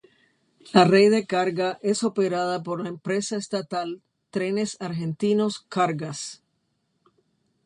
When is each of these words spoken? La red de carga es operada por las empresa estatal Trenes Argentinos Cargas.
La 0.69 0.83
red 0.91 1.11
de 1.13 1.19
carga 1.33 1.67
es 1.91 2.01
operada 2.03 2.63
por 2.63 2.79
las 2.79 2.87
empresa 2.87 3.35
estatal 3.37 4.01
Trenes 4.31 4.75
Argentinos 4.79 5.59
Cargas. 5.69 6.41